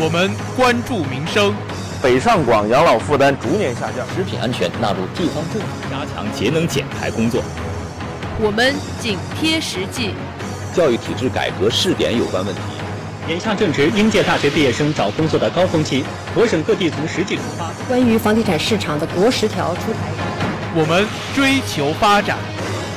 [0.00, 1.52] 我们关注民生。
[2.00, 7.42] 北上广养老负担逐年下降，食品安全纳入地方政府加强节能减排工作。
[8.40, 10.14] 我们紧贴实际。
[10.72, 12.60] 教育体制改革试点有关问题。
[13.28, 16.04] 眼下正值应届大学毕业生找工作的高峰期，
[16.36, 17.72] 我省各地从实际出发。
[17.88, 19.98] 关于房地产市场的国十条出台。
[20.76, 22.38] 我们追求发展。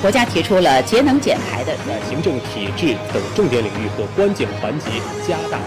[0.03, 4.85] 国家提出了节能减排的，在行政体制等重点领域和关键环节
[5.27, 5.57] 加大。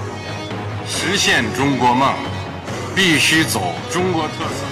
[0.87, 2.15] 实现中国梦。
[2.97, 4.65] 必须走中国特色。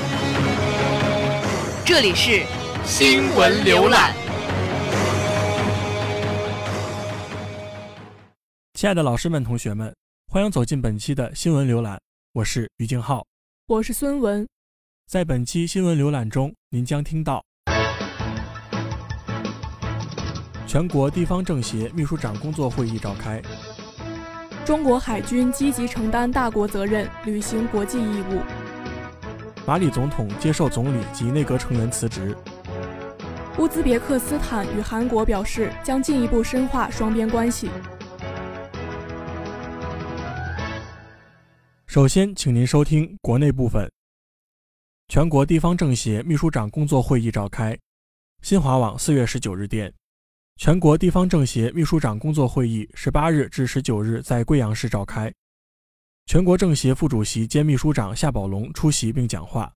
[1.84, 2.44] 这里是
[2.84, 4.14] 新闻浏览。
[8.74, 9.92] 亲爱的老师们、同学们，
[10.30, 12.00] 欢迎走进本期的新闻浏览。
[12.32, 13.26] 我是于静浩，
[13.66, 14.46] 我是孙文。
[15.10, 17.44] 在本期新闻浏览中，您将听到
[20.68, 23.42] 全国地方政协秘书长工作会议召开。
[24.64, 28.40] 中国海军积极承担大国责任，履行国际义务。
[29.66, 32.36] 马里总统接受总理及内阁成员辞职。
[33.58, 37.68] 乌兹别克斯坦与韩国表示将进一步深化双边关系。
[41.86, 43.90] 首先，请您收听国内部分。
[45.08, 47.76] 全国地方政协秘书长工作会议召开。
[48.42, 49.92] 新华网四月十九日电。
[50.56, 55.32] 全国地方政协秘书长工作会议十八日至十九日在贵阳市召开。
[56.26, 59.72] 全国政协副主席兼秘书长夏宝龙出席并讲话。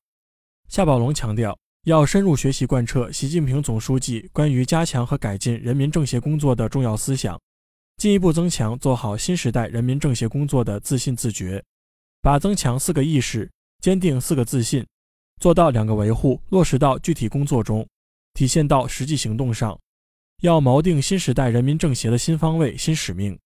[0.69, 7.41] 夏宝龙强调，要深入学习贯彻习近平总书记关于加强和改进人民政协工作的重要思想，
[7.97, 11.62] 进一步增强做好新时代人民政协工作的自信自觉，
[12.22, 14.86] 把增强四个意识、坚定四个自信、
[15.41, 17.84] 做到两个维护落实到具体工作中，
[18.34, 19.77] 体现到实际行动上。
[20.42, 23.38] 要锚定新时代人民政协的新方位、新使命，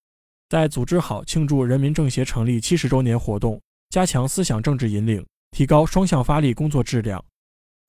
[0.48, 3.60] 在组织好庆祝人民政协成立七十周年活动，
[3.91, 7.24] 加强思想政治引领，提高双向发力工作质量，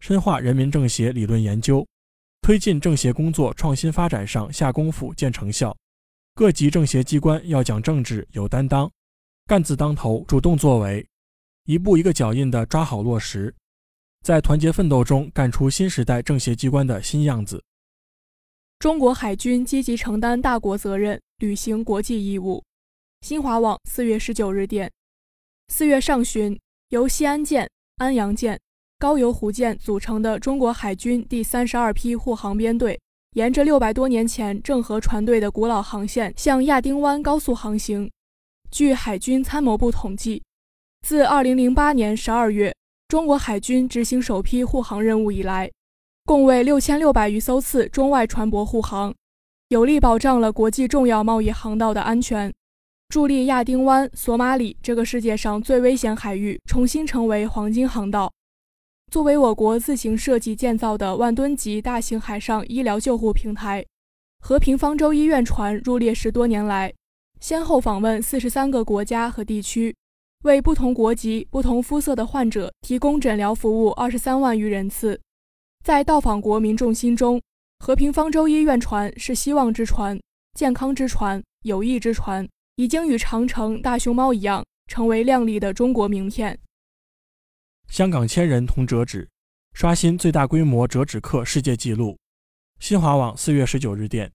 [0.02, 1.84] 深化人民政协理论研究，
[2.44, 5.76] 推进政协工作创新发展上下功夫、见成效。
[6.36, 8.90] 各级政协机关要讲政治、有担当，
[9.48, 11.04] 干字当头、主动作为，
[11.66, 13.54] 一步一个脚印地抓好落实，
[14.24, 17.62] 在团结奋斗中干出新时代政协机关的新样子。
[18.82, 22.64] 中国海军积极承担大国责任，履行国际义务。
[23.22, 24.92] 新华网四月十九日电，
[25.68, 26.60] 四月上旬，
[26.90, 28.60] 由西安舰、安阳舰、
[28.98, 33.00] 高邮湖舰组成的中国海军第三十二批护航编队，
[33.34, 38.10] 沿着六百多年前郑和船队的古老航线向亚丁湾高速航行。
[38.72, 40.42] 据海军参谋部统计，
[41.06, 42.76] 自二零零八年十二月
[43.08, 45.70] 中国海军执行首批护航任务以来，
[46.26, 49.14] 共为六千六百余艘次中外船舶护航，
[49.70, 52.54] 有力保障了国际重要贸易航道的安全，
[53.10, 58.32] 助力亚丁湾、索马里这个世界上最危险海域重新成为黄金航道。
[59.12, 63.86] 作为我国自行设计建造的万吨级大型海上医疗救护平台，
[64.40, 66.94] 和平方舟医院船入列十多年来，
[67.42, 69.94] 先后访问四十三个国家和地区，
[70.46, 75.20] 为不同国籍、不同肤色的患者提供诊疗服务二十三万余人次。
[75.84, 77.42] 在到访国民众心中，
[77.80, 80.20] 和平方舟医院船是希望之船、
[80.54, 86.60] 健康之船、友谊之船，已经与长城、大熊猫一样，成为亮丽的中国名片。
[87.88, 89.28] 香港千人同折纸，
[89.74, 92.16] 刷新最大规模折纸课世界纪录。
[92.80, 94.32] 新华网四月十九日电，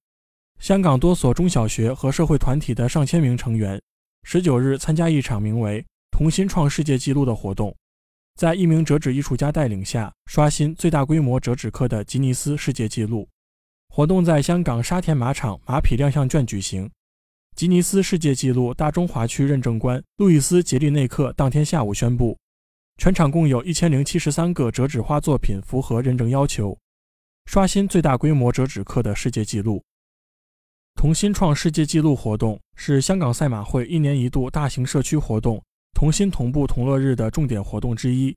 [0.58, 3.80] 香港多所中小学和社会团体的上千名成员，
[4.24, 7.72] 十九日参加一场名为“同心创世界纪录”的活动。
[8.36, 13.26] 在一名折纸艺术家带领下，刷新最大规模折纸课的吉尼斯世界纪录。
[13.88, 16.90] 活动在香港沙田马场马匹亮相卷举行。
[17.56, 22.36] 吉尼斯世界纪录大中华区认证官路易斯·杰利内克当天下午宣布，
[22.98, 26.76] 全场共有一千零七十三个折纸花作品符合认证要求，
[27.46, 29.82] 刷新最大规模折纸课的世界纪录。
[30.94, 35.62] 同心创世界纪录活动是香港赛马会一年一度大型社区活动。
[35.96, 38.36] 同心同步同乐日的重点活动之一，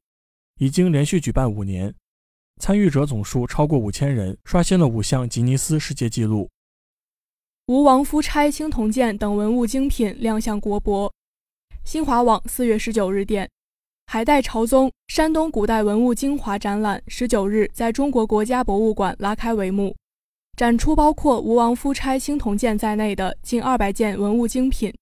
[0.61, 1.93] 已经连续举办五年，
[2.61, 6.49] 参与者总数超过五千人，刷新了五项吉尼斯世界纪录。
[7.67, 11.13] 吴王夫差青铜剑等文物精品亮相国博。
[11.83, 13.49] 新华网四月十九日电，
[14.05, 19.93] 海代朝宗山东古代文物精华展览十九日在中国国家博物馆拉开帷幕，
[20.55, 24.93] 展出包括吴王夫差青铜剑在内的近二百件文物精品。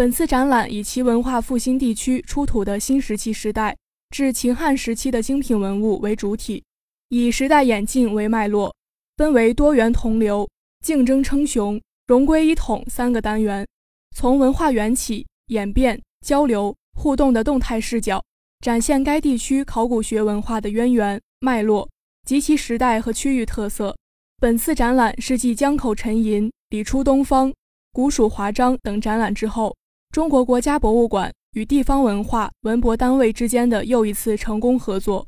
[0.00, 3.76] 本次展览以其文化复兴地区出土的新石器时代
[4.08, 6.64] 至秦汉时期的精品文物为主体，
[7.10, 8.74] 以时代演进为脉络，
[9.18, 10.48] 分为多元同流、
[10.82, 13.68] 竞争称雄、融归一统三个单元，
[14.16, 18.24] 从文化缘起、演变、交流、互动的动态视角，
[18.60, 21.86] 展现该地区考古学文化的渊源脉络
[22.26, 23.94] 及其时代和区域特色。
[24.38, 27.52] 本次展览是继江口沉银、李出东方、
[27.92, 29.76] 古蜀华章等展览之后，
[30.12, 35.24] 中国国家博物馆与地方文化文博单位之间的又一次成功合作。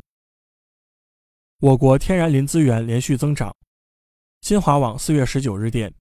[1.61, 3.55] 我国天然林资源连续增长。
[4.40, 5.94] 新华网四月十九日电，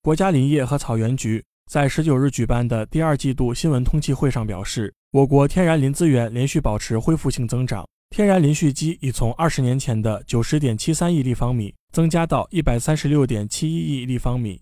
[0.00, 14.58] 国家林业和草原局在十九日举办的第二季度新闻通气会上表示，我国天然林资源连续保持恢复性增长，天然林蓄积已从二十年前的九十点七三亿立方米增加到一百三十六点七一亿立方米。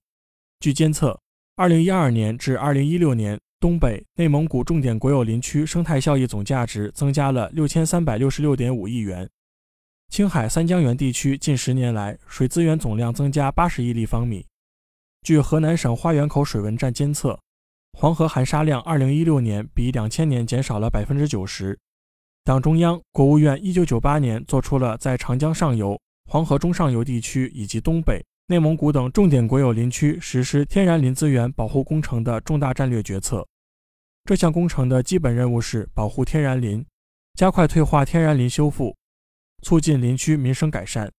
[0.58, 1.20] 据监测，
[1.58, 9.26] 二零一二年至二零一六年，东北、内蒙古重点国有林区生态效益总价值增加了六千三百六十六点五亿元。
[10.10, 14.44] 青海三江源地区近十年来水资源总量增加八十亿立方米。
[15.22, 17.40] 据河南省花园口水文站监测，
[17.94, 21.78] 黄河含沙量二零一六年比两千年减少了百分之九十。
[22.44, 33.44] 党中央、国务院一九九八年做出了在长江上游、黄河中上游地区以及东北、内蒙古等重点国有林区实施天然林资源保护工程的重大战略决策。
[34.24, 36.86] 这项工程的基本任务是保护天然林，
[37.34, 38.96] 加快退化天然林修复。
[39.62, 41.10] 促进林区民生改善。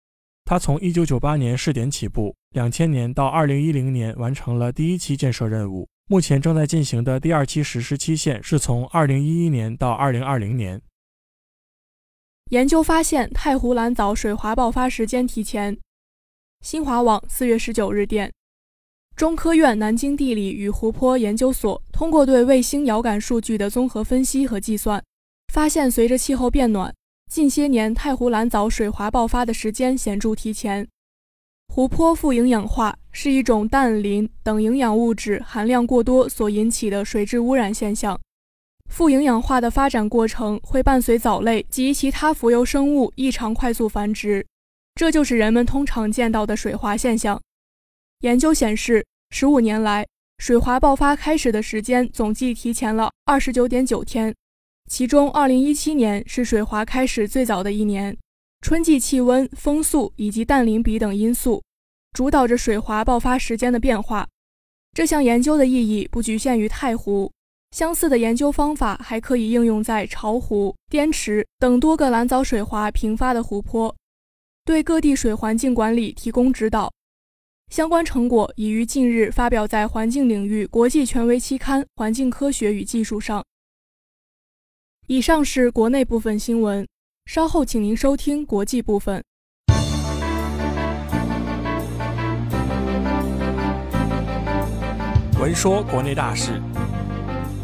[0.45, 5.89] 它从1998年试点起步，2000年到2010年完成了第一期建设任务。
[6.09, 10.81] 目前正在进行的第二期实施期限是从2011年到2020年。
[12.51, 15.77] 研究发现，太湖蓝藻水华爆发时间提前。
[16.61, 18.31] 新华网4月19日电，
[19.15, 25.01] 中科院南京地理与湖泊研究所通过对卫星遥感数据的综合分析和计算，
[25.53, 26.93] 发现随着气候变暖。
[27.31, 30.87] 近些年，太湖蓝藻水华爆发的时间显著提前。
[31.73, 38.19] 湖泊富营养化是一种氮、磷等营养物质含量过多所引起的水质污染现象。
[38.89, 44.45] 富营养化的发展过程会伴随藻类及其他浮游生物异常快速繁殖，
[44.97, 47.39] 这就是人们通常见到的水华现象。
[48.21, 50.03] 研究显示，十五年来，
[50.39, 54.33] 水华爆发开始的时间总计提前了二十九点九天。
[54.89, 58.17] 其中，2017年是水华开始最早的一年。
[58.61, 61.61] 春季气温、风速以及氮磷比等因素
[62.13, 64.27] 主导着水华爆发时间的变化。
[64.95, 67.31] 这项研究的意义不局限于太湖，
[67.69, 73.95] 相似的研究方法还可以应用在巢湖、滇池等多个蓝藻水华频发的湖泊，
[74.67, 76.91] 对各地水环境管理提供指导。
[77.69, 83.41] 相关成果已于近日发表在环境领域国际权威期刊《环境科学与技术》上。
[85.07, 86.85] 以上是国内部分新闻，
[87.27, 89.23] 稍后请您收听国际部分。
[95.39, 96.61] 闻说国内大事，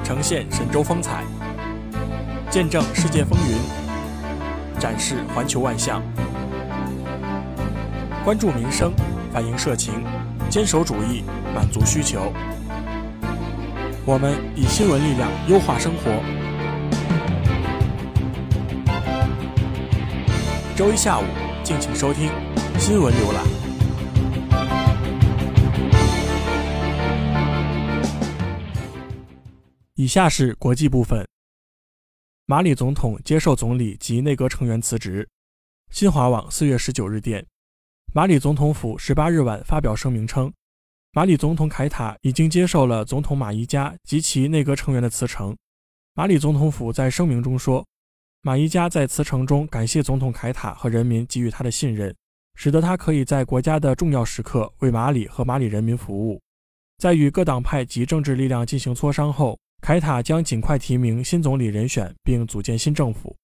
[0.05, 1.25] 呈现神州风采，
[2.49, 6.01] 见证世界风云，展示环球万象，
[8.23, 8.93] 关注民生，
[9.33, 10.01] 反映社情，
[10.49, 12.31] 坚守主义，满足需求。
[14.05, 16.23] 我们以新闻力量优化生活。
[20.73, 21.23] 周一下午，
[21.65, 22.29] 敬请收听
[22.79, 23.43] 《新闻浏览》。
[29.95, 31.27] 以下是国际部分：
[32.45, 35.27] 马里总统接受总理及内阁成员辞职。
[35.91, 37.45] 新华网四月十九日电，
[38.15, 40.53] 马里总统府十八日晚发表声明称，
[41.13, 45.57] 马里总统凯塔已经接受了总统马伊加及其内阁成员的辞呈。
[46.13, 47.83] 马里总统府在声明中说。
[48.43, 52.15] 马伊加在辞呈中感谢总统凯塔和人民给予他的信任，
[52.53, 56.39] 使得他可以在国家的重要时刻为马里和马里人民服务。
[56.99, 63.35] 在与各党派及政治力量进行磋商后，凯塔将尽快提名新总理人选并组建新政府。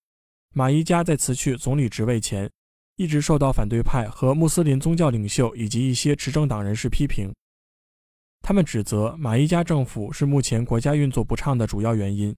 [0.54, 2.48] 马伊加在辞去总理职位前，
[3.00, 7.34] 一直受到反对派和穆斯林宗教领袖以及一些执政党人士批评，
[8.42, 12.36] 他们指责马伊加政府是目前国家运作不畅的主要原因。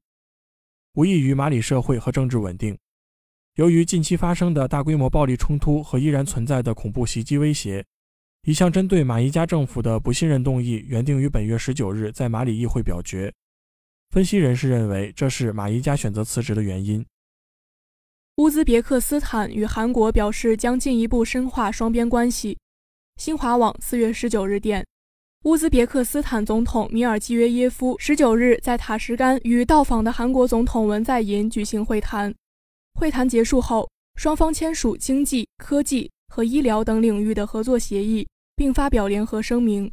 [0.94, 2.78] 无异于马里社会和政治稳定。
[3.56, 7.84] 由于近期发生的大规模暴力冲突和依然存在的恐怖袭击威胁，
[8.44, 13.34] 一项针对马伊加政府的不信任动议原定于本月十九日在马里议会表决。
[14.12, 17.04] 分析人士认为，这是马伊加选择辞职的原因。
[18.42, 22.58] 乌兹别克斯坦与韩国表示将进一步深化双边关系。
[23.18, 24.84] 新华网四月十九日电。
[25.44, 32.34] 乌兹别克斯坦总统米尔基约耶夫十九日在塔什干与到访的韩国总统文在寅举行会谈。
[32.96, 39.92] 会谈结束后，双方签署经济、科技和医疗等领域的合作协议，并发表联合声明，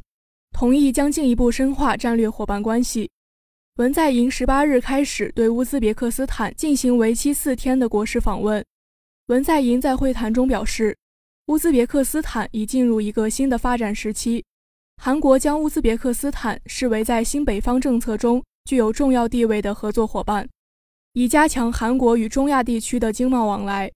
[0.53, 3.11] 同意将进一步深化战略伙伴关系。
[3.79, 8.61] 文在寅十八日开始对乌兹别克斯坦进行为期四天的国事访问。
[9.27, 10.97] 文在寅在会谈中表示，
[11.45, 14.43] 乌兹别克斯坦已进入一个新的发展时期，
[14.97, 20.45] 韩国将乌兹别克斯坦视为在新北方政策中具有重要地位的合作伙伴，
[21.13, 23.89] 以加强韩国与中亚地区的经贸往来。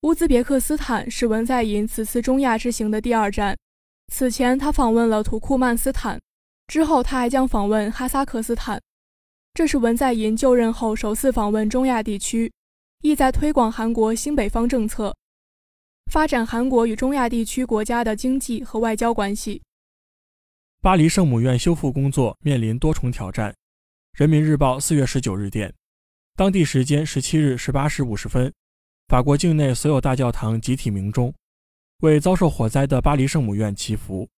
[0.00, 3.54] 乌兹别克斯坦是文在寅此次中亚之行的第二站。
[4.10, 6.18] 此前，他访问了土库曼斯坦，
[6.66, 8.80] 之后他还将访问哈萨克斯坦。
[9.54, 12.52] 这是文在寅就任后首次访问中亚地区，
[13.00, 15.16] 意在推广韩国新北方政策，
[16.12, 19.62] 发展韩国与中亚地区国家的经济和外交关系。
[20.82, 23.54] 巴黎圣母院修复工作面临多重挑战。
[24.12, 25.72] 人民日报四月十九日电，
[26.36, 28.52] 当地时间十七日十八时五十分。
[29.08, 31.32] 法国境内所有大教堂集体鸣钟，
[32.00, 34.28] 为遭受火灾的巴黎圣母院祈福。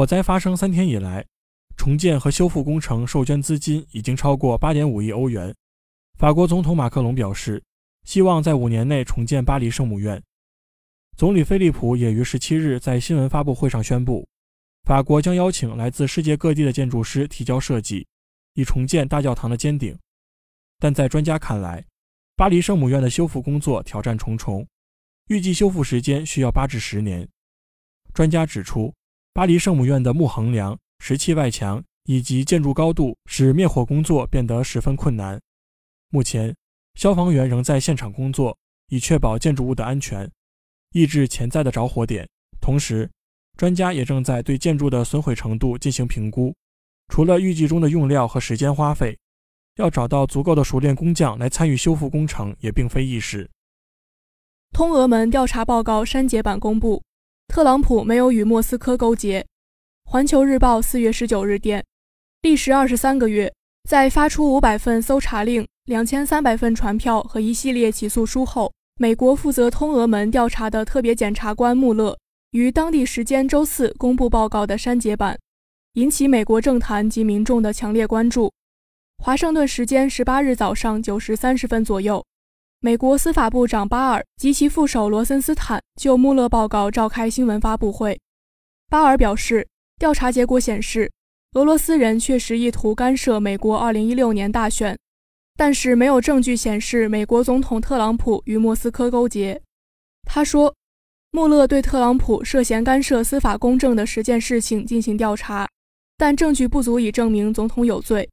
[0.00, 1.22] 火灾发生三天以来，
[1.76, 5.54] 重建和修复工程受捐资金已经超过八点五亿欧元。
[6.18, 7.62] 法国总统马克龙表示，
[8.04, 10.18] 希望在五年内重建巴黎圣母院。
[11.18, 14.26] 总理菲利普也于十七日在新闻发布会上宣布，
[14.84, 18.06] 法国将邀请来自世界各地的建筑师提交设计，
[18.54, 19.94] 以重建大教堂的尖顶。
[20.78, 21.84] 但在专家看来，
[22.36, 24.66] 巴黎圣母院的修复工作挑战重重，
[25.26, 27.28] 预计修复时间需要八至十年。
[28.14, 28.90] 专家指出，
[29.32, 35.40] 巴黎圣母院的木横梁、石砌外墙以及建筑高度使灭火工作变得十分困难。
[36.10, 36.54] 目前，
[36.94, 38.56] 消防员仍在现场工作，
[38.88, 40.30] 以确保建筑物的安全，
[40.92, 42.28] 抑制潜在的着火点。
[42.60, 43.10] 同时，
[43.56, 46.54] 专家也正在对建筑的损毁程度进行评估。
[47.08, 49.16] 除了预计中的用料和时间花费。
[49.76, 53.48] 要找到足够的熟练工匠来参与修复工程也并非易事。
[54.72, 57.02] 通俄门调查报告删节版公布，
[57.50, 59.44] 特朗普没有与莫斯科勾结。
[60.04, 61.84] 环球日报四月十九日电，
[62.42, 63.52] 历时二十三个月，
[63.88, 72.16] 在发出五百份搜查令、两千三百份传票和一系列起诉书后，美国负责通俄门调查的特别检察官穆勒
[72.52, 75.36] 于当地时间周四公布报告的删节版，
[75.94, 78.52] 引起美国政坛及民众的强烈关注。
[79.18, 82.24] 华盛顿时间十八日早上九时三十分左右，
[82.82, 88.18] 美国司法部长巴尔及其副手罗森斯坦就穆勒报告召开新闻发布会。
[88.88, 89.68] 巴尔表示，
[89.98, 91.12] 调查结果显示，
[91.52, 94.98] 俄罗斯人确实意图干涉美国二零一六年大选，
[95.58, 99.60] 但是没有证据显示美国总统特朗普与莫斯科勾结。
[100.22, 100.74] 他说，
[101.32, 105.68] 穆勒对特朗普涉嫌干涉司法公正的十件事情进行调查，
[106.16, 108.26] 但证据不足以证明总统有罪。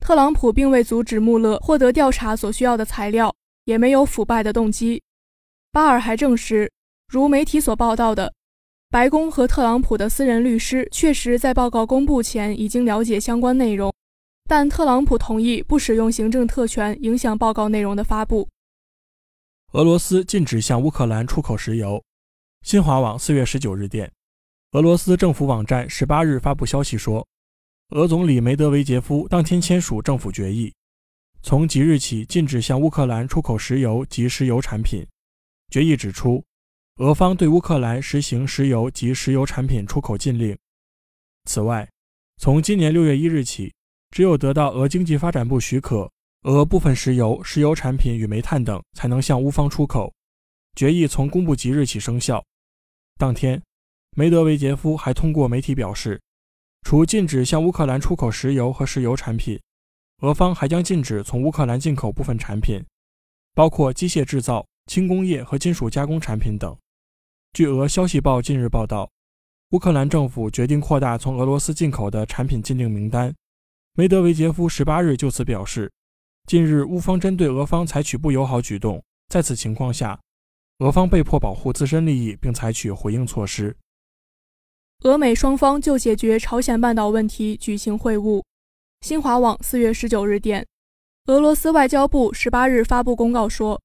[0.00, 3.32] 特朗普并未阻止穆勒获得调查所需要的材料，
[3.68, 5.02] 也没有腐败的动机。
[5.72, 6.72] 巴尔还证实，
[7.06, 8.32] 如媒体所报道的，
[8.88, 13.94] 白宫和特朗普的私人律师确实在报告公布前已经了解相关内容，
[14.48, 18.48] 但特朗普同意不使用行政特权影响报告内容的发布。
[19.72, 22.02] 俄罗斯禁止向乌克兰出口石油。
[22.62, 24.10] 新华网四月十九日电，
[24.72, 27.26] 俄罗斯政府网站十八日发布消息说。
[27.90, 30.72] 俄总理梅德韦杰夫当天签署政府决议，
[31.42, 35.06] 从即日起禁止向乌克兰出口石油及石油产品。
[35.70, 36.44] 决议指出，
[36.96, 40.56] 俄方对乌克兰实行石油及石油产品出口禁令。
[41.44, 41.88] 此外，
[42.36, 43.72] 从今年六月一日起，
[44.10, 46.10] 只有得到俄经济发展部许可，
[46.42, 50.12] 俄部分石油、石油产品与煤炭等才能向乌方出口。
[50.76, 52.44] 决议从公布即日起生效。
[53.16, 53.60] 当天，
[54.16, 56.20] 梅德韦杰夫还通过媒体表示。
[56.82, 59.60] 除禁止向乌克兰出口石油和石油产品，
[60.22, 62.84] 俄方还将禁止从乌克兰进口部分产品，
[63.54, 66.76] 包括机械制造、轻工业和金属加工产品等。
[67.52, 69.08] 据俄消息报近日报道，
[69.70, 73.32] 乌克兰政府决定扩大从俄罗斯进口的产品禁令名单。
[73.94, 75.92] 梅德韦杰夫十八日就此表示，
[76.48, 80.18] 近日乌方针对俄方采取不友好举动，在此情况下，
[80.80, 83.76] 俄方被迫保护自身利益并采取回应措施。
[85.04, 88.42] 俄美双方就解决朝鲜半岛问题举行会晤。
[89.00, 90.66] 新华网四月十九日电，
[91.26, 93.80] 俄罗斯外交部十八日发布公告说，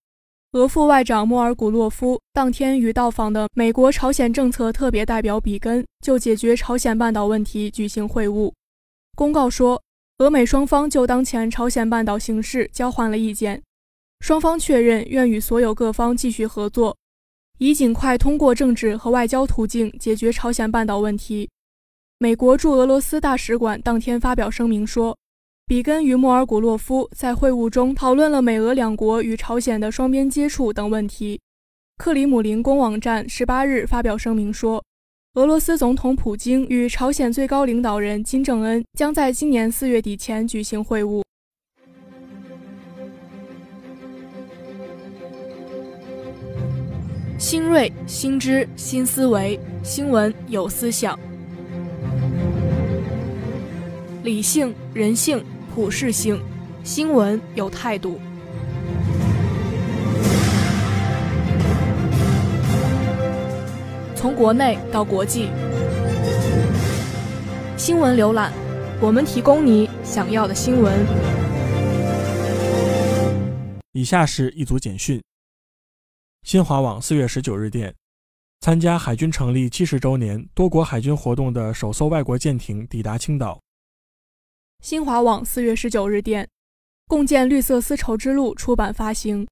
[0.51, 8.51] 俄副外长莫尔古洛夫当天与到访的美国朝鲜政策特别代表比根就解决朝鲜半岛问题举行会晤。
[9.15, 9.82] 公告说，
[10.17, 13.62] 俄美双方就当前朝鲜半岛形势交换了意见，
[14.20, 16.98] 双方确认愿与所有各方继续合作。
[17.60, 21.50] 以尽快通过政治和外交途径解决朝鲜半岛问题。
[22.20, 25.17] 美国驻俄罗斯大使馆当天发表声明说，
[25.65, 31.41] 比根与莫尔古洛夫在会晤中讨论了美俄两国与朝鲜的双边接触等问题。
[31.98, 34.84] 克里姆林宫网站十八日发表声明说，
[35.34, 41.22] 俄罗斯总统普京与朝鲜最高领导人金正恩将在今年四月底前举行会晤。
[47.38, 51.20] 新锐、新知、新思维，新闻有思想，
[54.24, 55.44] 理性、人性、
[55.75, 56.42] 普世性，
[56.82, 58.18] 新闻有态度。
[64.15, 65.50] 从国内到国际，
[67.75, 68.53] 新闻浏览，
[69.01, 70.94] 我们提供你想要的新闻。
[73.92, 75.22] 以下是一组简讯。
[76.44, 77.94] 新华网四月十九日电，
[78.62, 83.60] 参加海军成立七十周年多国海军活动的首艘外国舰艇抵达青岛。
[84.84, 86.46] 新华网四月十九日电，
[87.08, 89.48] 共建绿色丝绸之路出版发行。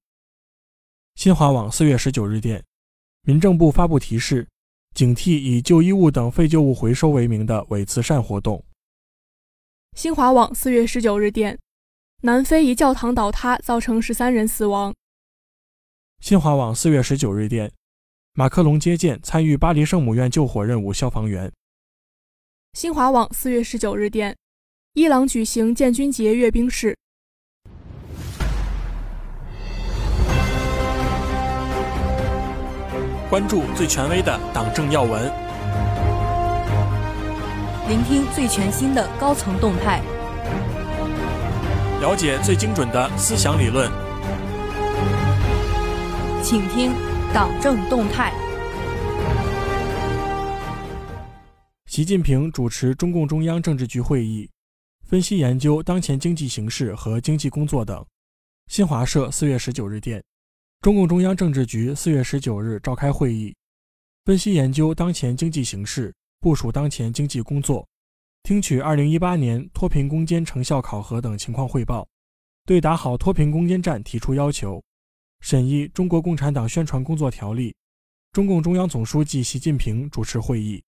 [1.15, 2.61] 新华网四月十九日电，
[3.21, 4.45] 民政部发布提示，
[4.93, 8.61] 警惕以旧衣物等废旧物回收为名的伪慈善活动。
[9.95, 11.57] 新华网四月十九日电，
[12.23, 14.93] 南非一教堂倒塌，造成十三人死亡。
[16.19, 17.71] 新华网四月十九日电，
[18.33, 21.49] 马克龙接见参与巴黎圣母院救火任务消防员。
[22.73, 24.35] 新华网四月十九日电，
[24.93, 26.93] 伊朗举行建军节阅兵式。
[33.29, 35.31] 关注最权威的党政要闻，
[37.87, 40.01] 聆听最全新的高层动态，
[42.01, 43.89] 了解最精准的思想理论。
[46.43, 46.91] 请听
[47.33, 48.33] 党政动态。
[51.85, 54.49] 习近平主持中共中央政治局会议，
[55.11, 58.05] 分析研究当前经济形势和经济工作等。
[58.67, 60.23] 新华社四月十九日电，
[60.79, 63.53] 中共中央政治局四月十九日召开会议，
[64.23, 67.85] 分析研究当前经济形势，部署当前经济工作，
[68.43, 72.07] 听取二零一八年脱贫攻坚成效考核等情况汇报，
[72.65, 74.81] 对打好脱贫攻坚战提出要求。
[75.41, 77.71] 审议《中国共产党宣传工作条例》，
[78.31, 80.81] 中共中央总书记习近平主持会议。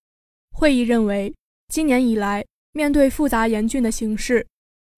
[0.53, 1.36] 会议认为，
[1.67, 4.47] 今年以来，面对复杂严峻的形势，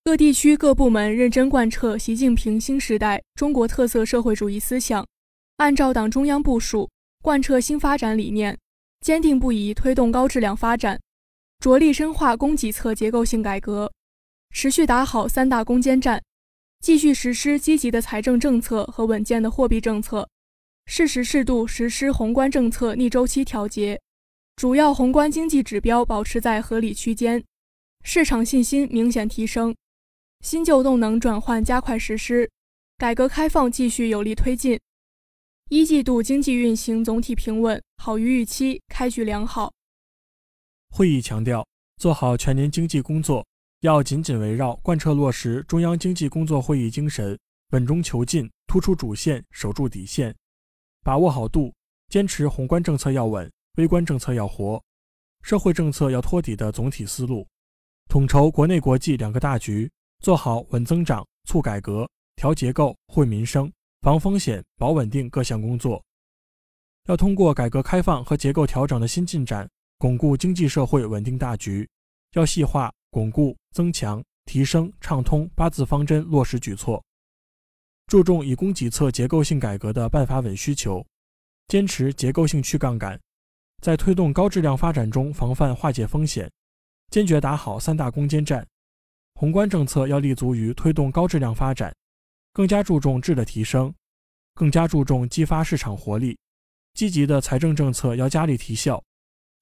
[0.06, 5.06] 各地区各部门认真贯彻习近平新时代中国特色社会主义思想，
[5.58, 6.90] 按照党中央部署，
[7.22, 8.58] 贯彻新发展理念，
[9.02, 10.98] 坚定不移推动高质量发展，
[11.60, 13.92] 着力深化供给侧结构性改革，
[14.52, 16.24] 持续打好三大攻坚战。
[16.80, 20.30] 继续实施积极的财政政策和稳健的货币政策，
[20.86, 24.00] 适时适度实施宏观政策逆周期调节，
[24.56, 27.44] 主要宏观经济指标保持在合理区间，
[28.08, 29.76] 市场信心明显提升，
[30.42, 32.48] 新旧动能转换加快实施，
[33.00, 34.80] 改革开放继续有力推进。
[35.70, 39.74] 一季度经济运行总体平稳，好于预期，开局良好。
[40.92, 43.44] 会议强调，做好全年经济工作。
[43.82, 47.38] 要紧紧围绕贯彻落实中央经济工作会议精神，
[47.72, 50.34] 稳中求进，突出主线，守住底线，
[51.02, 51.74] 把握好度，
[52.10, 54.82] 坚持宏观政策要稳，微观政策要活，
[55.42, 57.46] 社会政策要托底的总体思路，
[58.10, 59.90] 统筹国内国际两个大局，
[60.20, 66.04] 做好稳增长、促改革、调结构、惠民生、防风险、保稳定各项工作。
[67.06, 71.88] 要通过改革开放和结构调整的新进展，巩固经济社会稳定大局。
[72.34, 72.92] 要细化。
[73.12, 77.02] 巩固、增强、提升、畅通八字方针落实举措，
[78.08, 81.02] 注重以供给侧结构性改革的办法稳需求，
[81.70, 83.18] 坚持结构性去杠杆，
[83.82, 86.52] 在推动高质量发展中防范化解风险，
[87.12, 88.66] 坚决打好三大攻坚战。
[89.36, 91.94] 宏观政策要立足于推动高质量发展，
[92.54, 93.94] 更加注重质的提升，
[94.54, 96.38] 更加注重激发市场活力。
[96.94, 99.04] 积极的财政政策要加力提效，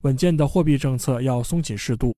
[0.04, 2.14] 稳健的货币政策要松紧适度。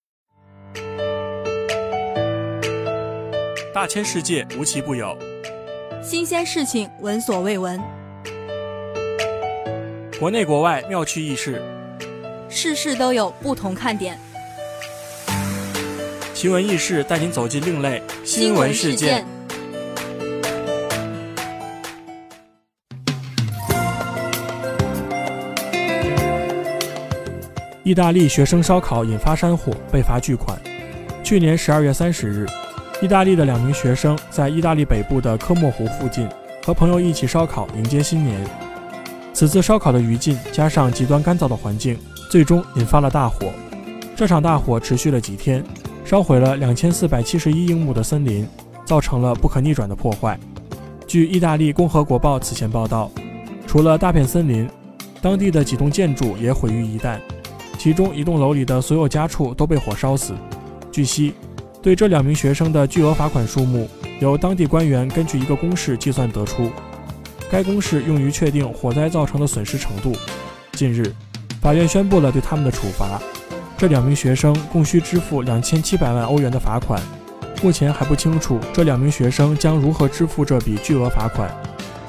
[3.74, 5.18] 大千世界无奇不有，
[6.04, 7.80] 新鲜事情闻所未闻，
[10.20, 11.62] 国内国外妙趣轶事，
[12.50, 14.20] 事事都有不同看点。
[16.36, 19.26] 奇闻异事带您走进另类新闻事件。
[27.84, 30.60] 意大利学生烧烤引发山火，被罚巨款。
[31.24, 32.46] 去年十二月三十日。
[33.02, 36.28] 意大利的两名学生在意大利北部的科莫湖附近
[36.66, 38.46] 和朋友一起烧烤迎接新年。
[39.34, 41.98] 此次烧烤的余烬加上极端干燥的环境，
[42.30, 43.54] 最终引发了大火。
[44.18, 45.64] 这场大火持续了几天，
[46.06, 48.48] 烧毁了两千四百七十一英亩的森林，
[48.86, 50.40] 造成了不可逆转的破坏。
[51.08, 53.10] 据意大利《共和国报》此前报道，
[53.66, 54.70] 除了大片森林，
[55.20, 57.20] 当地的几栋建筑也毁于一旦。
[57.80, 60.36] 其中一栋楼里的所有家畜都被火烧死。
[60.92, 61.34] 据悉，
[61.82, 63.90] 对这两名学生的巨额罚款数目，
[64.20, 66.70] 由当地官员根据一个公式计算得出。
[67.50, 70.14] 该公式用于确定火灾造成的损失程度。
[70.74, 71.12] 近日，
[71.60, 73.20] 法院宣布了对他们的处罚。
[73.78, 77.02] 这两名学生共需支付两千七百万欧元的罚款。
[77.64, 81.50] 目前还不清楚这两名学生将如何支付这笔巨额罚款，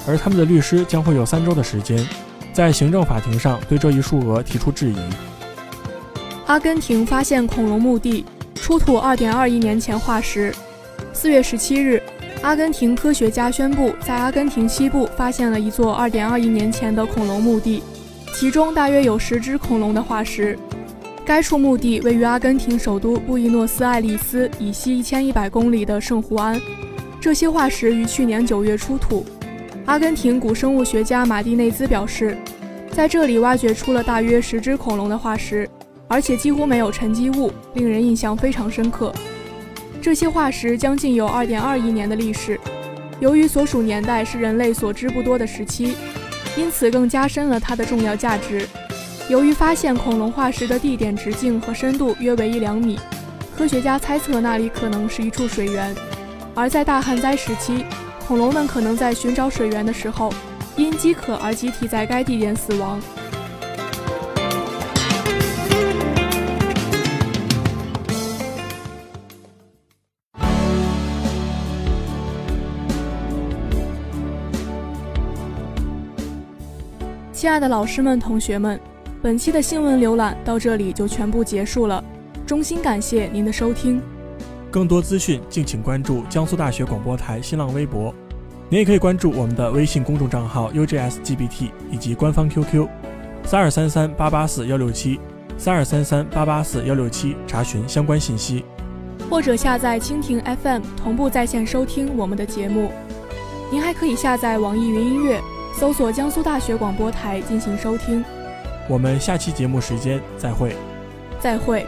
[0.05, 2.05] 而他们的律师将会有三周的时间，
[2.53, 4.97] 在行政法庭上对这一数额提出质疑。
[6.45, 8.25] 阿根廷发现恐龙墓地，
[8.55, 10.53] 出土二点二亿年前化石。
[11.13, 12.01] 四月十七日。
[12.43, 17.81] 阿根廷科学家宣布，在阿根廷西部发现了一座2.2亿年前的恐龙墓地，
[18.35, 20.57] 其中大约有十只恐龙的化石。
[21.27, 26.57] 该处墓地位于阿根廷首都布宜诺斯艾利斯以西1100公里的圣胡安。
[27.19, 29.25] 这些化石于去年9月出土。
[29.87, 32.37] 阿根廷古生物学家马蒂内兹表示，
[32.93, 35.69] 在这里挖掘出了大约十只恐龙的化石，
[36.07, 39.13] 而且几乎没有沉积物，令人印象非常深刻。
[40.01, 42.57] 这些化石将近有2.2亿年的历史，
[43.19, 45.93] 由于所属年代是人类所知不多的时期，
[46.55, 48.65] 因此更加深了它的重要价值。
[49.29, 52.97] 由于发现恐龙化石的地点直径和深度约为一两米，
[53.57, 55.93] 科学家猜测那里可能是一处水源。
[56.55, 57.83] 而在大旱灾时期，
[58.25, 60.33] 恐龙们可能在寻找水源的时候，
[60.77, 63.01] 因饥渴而集体在该地点死亡。
[77.33, 78.79] 亲爱的老师们、同学们，
[79.19, 82.03] 本期的新闻浏览到这里就全部结束了。
[82.45, 83.99] 衷心感谢您的收听。
[84.69, 88.13] 更多资讯敬请关注江苏大学广播台新浪微博。
[88.69, 92.87] 您也可以关注我们的微信公众账号 UJSGBT 以及官方 QQ：
[93.43, 95.19] 三二三三八八四幺六七
[95.57, 98.63] 三二三三八八四幺六七，查询相关信息。
[99.29, 102.91] 或者下载蜻蜓 FM 同步在线收听我们的节目。
[103.71, 105.41] 您还可以下载网易云音乐。
[105.73, 108.23] 搜索江苏大学广播台进行收听。
[108.87, 110.75] 我们下期节目时间再会。
[111.39, 111.85] 再会。